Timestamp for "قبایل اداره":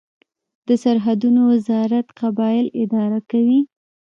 2.19-3.19